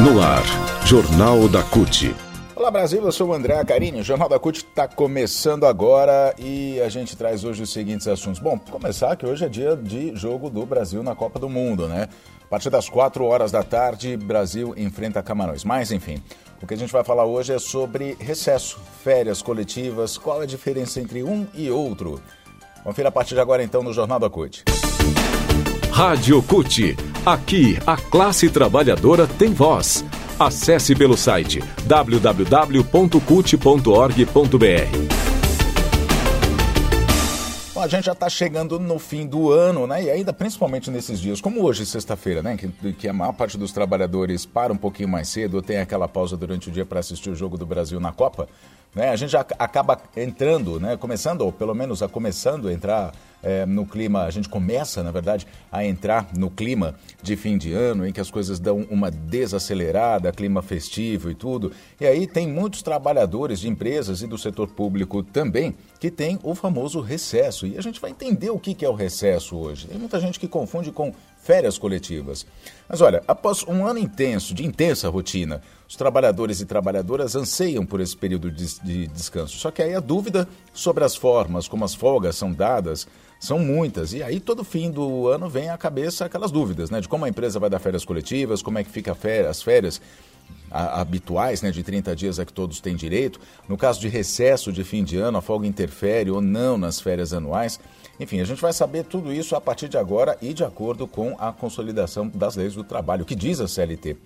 [0.00, 0.44] No ar,
[0.86, 2.14] Jornal da CUT.
[2.54, 4.00] Olá Brasil, eu sou o André Carini.
[4.00, 8.40] O Jornal da CUT está começando agora e a gente traz hoje os seguintes assuntos.
[8.40, 12.08] Bom, começar que hoje é dia de jogo do Brasil na Copa do Mundo, né?
[12.44, 15.64] A partir das 4 horas da tarde, Brasil enfrenta Camarões.
[15.64, 16.22] Mas, enfim,
[16.62, 21.00] o que a gente vai falar hoje é sobre recesso, férias coletivas, qual a diferença
[21.00, 22.22] entre um e outro.
[22.84, 24.62] Confira a partir de agora então no Jornal da CUT.
[25.90, 26.96] Rádio CUT.
[27.26, 30.04] Aqui, a classe trabalhadora tem voz.
[30.38, 32.78] Acesse pelo site www.cut.org.br.
[37.74, 40.04] Bom, a gente já está chegando no fim do ano, né?
[40.04, 42.56] E ainda principalmente nesses dias, como hoje, sexta-feira, né?
[42.56, 46.36] Que, que, a maior parte dos trabalhadores para um pouquinho mais cedo, tem aquela pausa
[46.36, 48.48] durante o dia para assistir o jogo do Brasil na Copa.
[48.94, 49.10] Né?
[49.10, 50.96] A gente já acaba entrando, né?
[50.96, 55.10] Começando, ou pelo menos a começando a entrar é, no clima, a gente começa, na
[55.10, 59.10] verdade, a entrar no clima de fim de ano, em que as coisas dão uma
[59.10, 61.72] desacelerada, clima festivo e tudo.
[62.00, 66.54] E aí tem muitos trabalhadores de empresas e do setor público também que tem o
[66.54, 67.66] famoso recesso.
[67.66, 69.88] E a gente vai entender o que é o recesso hoje.
[69.88, 72.46] Tem muita gente que confunde com férias coletivas.
[72.88, 78.00] Mas olha, após um ano intenso, de intensa rotina, os trabalhadores e trabalhadoras anseiam por
[78.00, 79.56] esse período de, de descanso.
[79.56, 83.06] Só que aí a dúvida sobre as formas como as folgas são dadas
[83.40, 84.12] são muitas.
[84.12, 87.00] E aí, todo fim do ano vem à cabeça aquelas dúvidas, né?
[87.00, 89.16] De como a empresa vai dar férias coletivas, como é que fica
[89.48, 90.00] as férias
[90.70, 93.40] habituais, né, de 30 dias a que todos têm direito.
[93.68, 97.32] No caso de recesso de fim de ano, a folga interfere ou não nas férias
[97.32, 97.80] anuais.
[98.20, 101.36] Enfim, a gente vai saber tudo isso a partir de agora e de acordo com
[101.38, 104.16] a consolidação das leis do trabalho, que diz a CLT.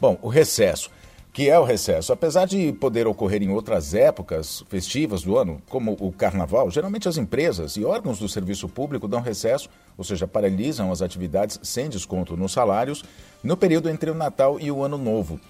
[0.00, 0.90] Bom, o recesso
[1.34, 2.12] que é o recesso.
[2.12, 7.16] Apesar de poder ocorrer em outras épocas festivas do ano, como o carnaval, geralmente as
[7.16, 12.36] empresas e órgãos do serviço público dão recesso, ou seja, paralisam as atividades sem desconto
[12.36, 13.02] nos salários,
[13.42, 15.40] no período entre o Natal e o Ano Novo.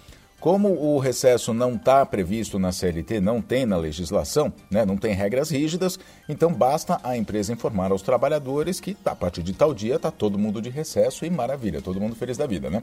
[0.45, 5.15] Como o recesso não está previsto na CLT, não tem na legislação, né, não tem
[5.15, 9.97] regras rígidas, então basta a empresa informar aos trabalhadores que a partir de tal dia
[9.97, 12.83] está todo mundo de recesso e maravilha, todo mundo feliz da vida, né?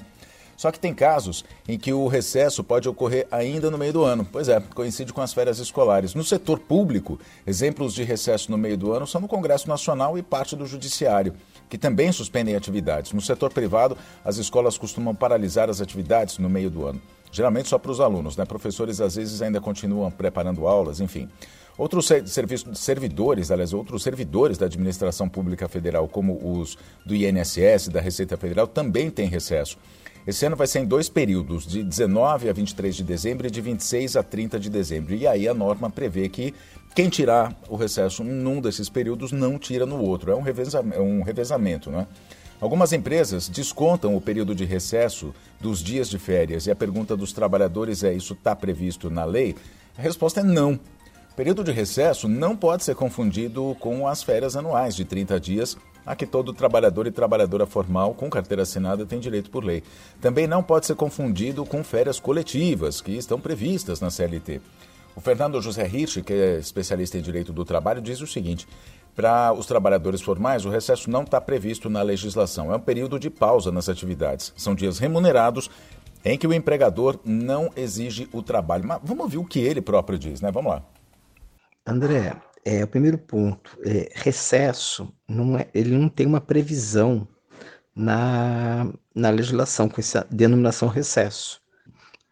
[0.57, 4.27] Só que tem casos em que o recesso pode ocorrer ainda no meio do ano.
[4.31, 6.15] Pois é, coincide com as férias escolares.
[6.15, 10.23] No setor público, exemplos de recesso no meio do ano são no Congresso Nacional e
[10.23, 11.35] parte do Judiciário,
[11.69, 13.13] que também suspendem atividades.
[13.13, 13.95] No setor privado,
[14.25, 16.99] as escolas costumam paralisar as atividades no meio do ano.
[17.31, 18.45] Geralmente só para os alunos, né?
[18.45, 21.29] Professores às vezes ainda continuam preparando aulas, enfim.
[21.77, 22.09] Outros
[22.75, 28.67] servidores, aliás, outros servidores da administração pública federal, como os do INSS, da Receita Federal,
[28.67, 29.77] também têm recesso.
[30.27, 33.59] Esse ano vai ser em dois períodos, de 19 a 23 de dezembro e de
[33.59, 35.15] 26 a 30 de dezembro.
[35.15, 36.53] E aí a norma prevê que
[36.93, 40.31] quem tirar o recesso num desses períodos não tira no outro.
[40.31, 42.05] É um, revezamento, é um revezamento né?
[42.61, 47.33] Algumas empresas descontam o período de recesso dos dias de férias e a pergunta dos
[47.33, 49.55] trabalhadores é: isso está previsto na lei?
[49.97, 50.79] A resposta é não.
[51.31, 55.75] O período de recesso não pode ser confundido com as férias anuais de 30 dias
[56.05, 59.81] a que todo trabalhador e trabalhadora formal com carteira assinada tem direito por lei.
[60.19, 64.61] Também não pode ser confundido com férias coletivas, que estão previstas na CLT.
[65.15, 68.67] O Fernando José Hirsch, que é especialista em direito do trabalho, diz o seguinte:
[69.15, 72.71] para os trabalhadores formais, o recesso não está previsto na legislação.
[72.71, 74.53] É um período de pausa nas atividades.
[74.55, 75.69] São dias remunerados
[76.23, 78.85] em que o empregador não exige o trabalho.
[78.87, 80.51] Mas vamos ouvir o que ele próprio diz, né?
[80.51, 80.83] Vamos lá.
[81.85, 87.27] André, é, o primeiro ponto, é, recesso, não é, ele não tem uma previsão
[87.95, 91.59] na, na legislação com essa denominação recesso.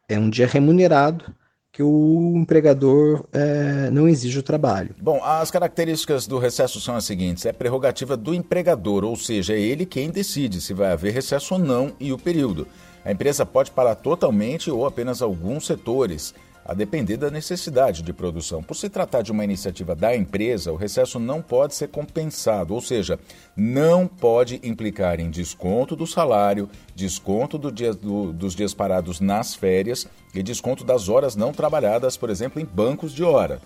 [0.07, 1.35] É um dia remunerado
[1.79, 4.93] que o empregador é, não exige o trabalho.
[5.01, 9.61] Bom, as características do recesso são as seguintes: é prerrogativa do empregador, ou seja, é
[9.61, 12.67] ele quem decide se vai haver recesso ou não e o período.
[13.05, 16.35] A empresa pode parar totalmente ou apenas alguns setores
[16.69, 18.61] a depender da necessidade de produção.
[18.61, 22.79] Por se tratar de uma iniciativa da empresa, o recesso não pode ser compensado, ou
[22.79, 23.19] seja,
[23.57, 29.55] não pode implicar em desconto do salário, desconto do dia, do, dos dias parados nas
[29.55, 33.59] férias e desconto das horas não trabalhadas, por exemplo, em bancos de hora.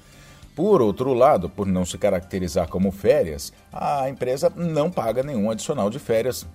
[0.55, 5.89] Por outro lado, por não se caracterizar como férias, a empresa não paga nenhum adicional
[5.89, 6.45] de férias,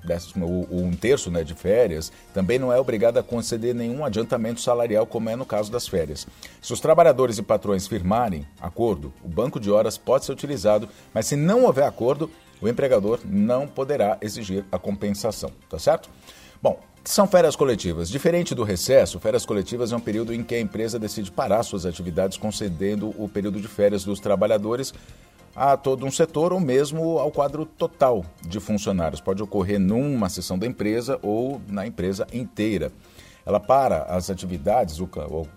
[0.41, 5.29] um terço né, de férias, também não é obrigada a conceder nenhum adiantamento salarial, como
[5.29, 6.29] é no caso das férias.
[6.63, 11.27] Se os trabalhadores e patrões firmarem acordo, o banco de horas pode ser utilizado, mas
[11.27, 12.31] se não houver acordo,
[12.61, 16.09] o empregador não poderá exigir a compensação, tá certo?
[16.63, 18.11] Bom, são férias coletivas.
[18.11, 21.87] Diferente do recesso, férias coletivas é um período em que a empresa decide parar suas
[21.87, 24.93] atividades, concedendo o período de férias dos trabalhadores
[25.57, 29.23] a todo um setor ou mesmo ao quadro total de funcionários.
[29.23, 32.93] Pode ocorrer numa seção da empresa ou na empresa inteira.
[33.47, 35.09] ela para as atividades, ou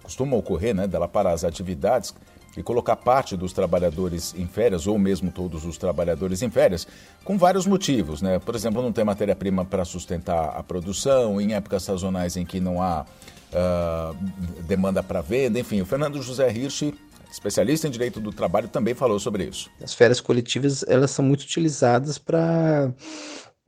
[0.02, 2.16] costuma ocorrer, né, dela parar as atividades
[2.56, 6.88] e colocar parte dos trabalhadores em férias, ou mesmo todos os trabalhadores em férias,
[7.24, 8.22] com vários motivos.
[8.22, 8.40] Né?
[8.40, 12.82] Por exemplo, não tem matéria-prima para sustentar a produção, em épocas sazonais em que não
[12.82, 13.06] há
[13.52, 15.82] uh, demanda para venda, enfim.
[15.82, 16.94] O Fernando José Hirsch,
[17.32, 19.70] especialista em direito do trabalho, também falou sobre isso.
[19.82, 22.94] As férias coletivas elas são muito utilizadas para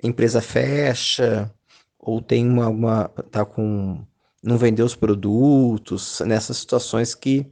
[0.03, 1.49] empresa fecha
[1.97, 4.05] ou tem uma, uma tá com
[4.43, 7.49] não vender os produtos nessas situações que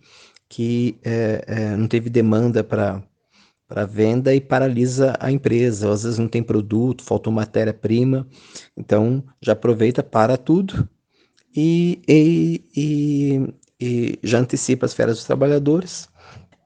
[0.51, 3.01] que é, é, não teve demanda para
[3.65, 5.89] para venda e paralisa a empresa.
[5.89, 8.27] Às vezes não tem produto, faltou matéria-prima,
[8.75, 10.89] então já aproveita para tudo
[11.56, 16.09] e, e, e, e, já antecipa as férias dos trabalhadores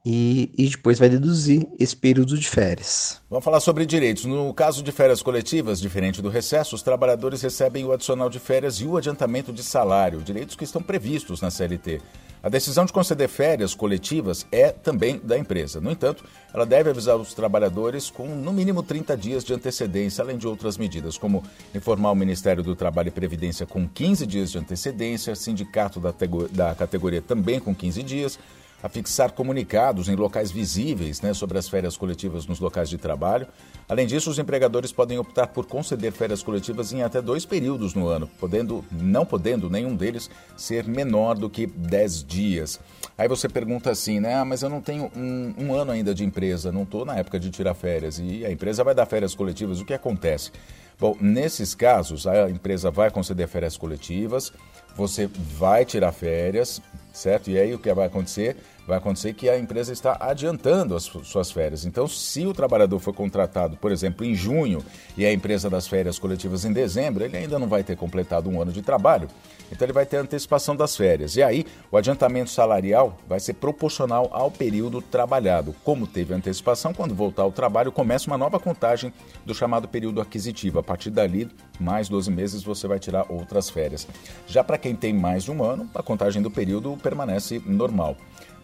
[0.06, 3.20] e, e depois vai deduzir esse período de férias.
[3.28, 4.26] Vamos falar sobre direitos.
[4.26, 8.76] No caso de férias coletivas, diferente do recesso, os trabalhadores recebem o adicional de férias
[8.76, 12.02] e o adiantamento de salário, direitos que estão previstos na CLT.
[12.44, 15.82] A decisão de conceder férias coletivas é também da empresa.
[15.82, 16.24] No entanto,
[16.54, 20.78] ela deve avisar os trabalhadores com no mínimo 30 dias de antecedência, além de outras
[20.78, 21.44] medidas, como
[21.74, 27.24] informar o Ministério do Trabalho e Previdência com 15 dias de antecedência, sindicato da categoria
[27.24, 28.38] também com 15 dias,
[28.86, 33.48] a fixar comunicados em locais visíveis né, sobre as férias coletivas nos locais de trabalho.
[33.90, 38.08] Além disso, os empregadores podem optar por conceder férias coletivas em até dois períodos no
[38.08, 42.80] ano, podendo, não podendo nenhum deles ser menor do que 10 dias.
[43.18, 44.36] Aí você pergunta assim, né?
[44.36, 47.40] Ah, mas eu não tenho um, um ano ainda de empresa, não estou na época
[47.40, 49.82] de tirar férias e a empresa vai dar férias coletivas.
[49.82, 50.52] O que acontece?
[51.00, 54.54] Bom, nesses casos, a empresa vai conceder férias coletivas,
[54.96, 56.82] você vai tirar férias,
[57.12, 57.50] certo?
[57.50, 58.56] E aí o que vai acontecer?
[58.88, 61.86] Vai acontecer que a empresa está adiantando as suas férias.
[61.86, 64.84] Então, se o trabalhador for contratado, por exemplo, em junho
[65.18, 68.62] e a empresa das férias coletivas em dezembro, ele ainda não vai ter completado um
[68.62, 69.28] ano de trabalho.
[69.72, 71.36] Então, ele vai ter antecipação das férias.
[71.36, 75.76] E aí, o adiantamento salarial vai ser proporcional ao período trabalhado.
[75.84, 79.12] Como teve antecipação, quando voltar ao trabalho, começa uma nova contagem
[79.44, 80.78] do chamado período aquisitivo.
[80.78, 81.50] A partir dali,
[81.80, 84.08] mais 12 meses, você vai tirar outras férias.
[84.46, 88.16] Já para quem tem mais de um ano, a contagem do período permanece normal.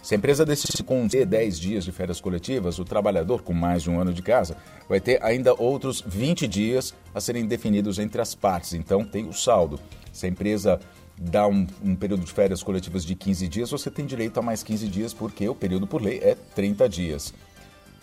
[0.02, 3.90] Se a empresa decide conceder 10 dias de férias coletivas, o trabalhador com mais de
[3.90, 4.58] um ano de casa
[4.90, 8.74] vai ter ainda outros 20 dias a serem definidos entre as partes.
[8.74, 9.80] Então tem o saldo.
[10.12, 10.80] Se a empresa
[11.16, 14.64] dá um, um, período de férias coletivas de 15 dias, você tem direito a mais
[14.64, 17.32] 15 dias, porque o período por lei é 30 dias.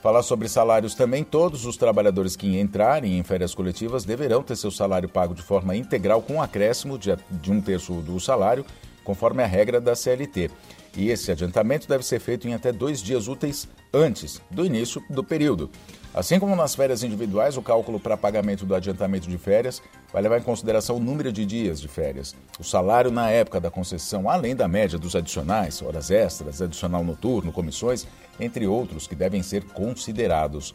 [0.00, 4.70] Falar sobre salários também, todos os trabalhadores que entrarem em férias coletivas deverão ter seu
[4.70, 8.64] salário pago de forma integral com um acréscimo de, de um terço do salário,
[9.02, 10.52] conforme a regra da CLT.
[10.96, 15.22] E esse adiantamento deve ser feito em até dois dias úteis antes do início do
[15.22, 15.70] período.
[16.12, 19.82] Assim como nas férias individuais, o cálculo para pagamento do adiantamento de férias
[20.12, 23.70] vai levar em consideração o número de dias de férias, o salário na época da
[23.70, 28.06] concessão, além da média dos adicionais, horas extras, adicional noturno, comissões,
[28.40, 30.74] entre outros que devem ser considerados.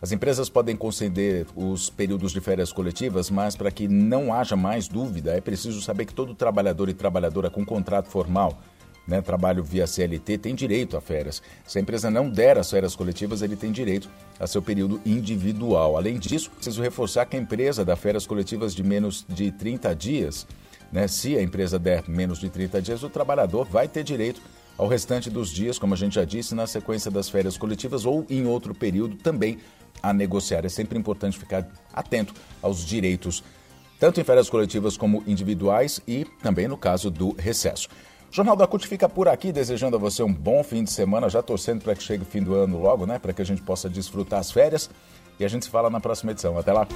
[0.00, 4.86] As empresas podem conceder os períodos de férias coletivas, mas para que não haja mais
[4.86, 8.56] dúvida, é preciso saber que todo trabalhador e trabalhadora com contrato formal
[9.08, 11.42] né, trabalho via CLT, tem direito a férias.
[11.66, 15.96] Se a empresa não der as férias coletivas, ele tem direito a seu período individual.
[15.96, 20.46] Além disso, preciso reforçar que a empresa dá férias coletivas de menos de 30 dias.
[20.92, 21.08] Né?
[21.08, 24.42] Se a empresa der menos de 30 dias, o trabalhador vai ter direito
[24.76, 28.26] ao restante dos dias, como a gente já disse, na sequência das férias coletivas ou
[28.28, 29.58] em outro período também
[30.02, 30.66] a negociar.
[30.66, 33.42] É sempre importante ficar atento aos direitos,
[33.98, 37.88] tanto em férias coletivas como individuais e também no caso do recesso.
[38.30, 41.42] Jornal da CUT fica por aqui, desejando a você um bom fim de semana, já
[41.42, 43.18] torcendo para que chegue o fim do ano logo, né?
[43.18, 44.90] Para que a gente possa desfrutar as férias.
[45.40, 46.58] E a gente se fala na próxima edição.
[46.58, 46.86] Até lá!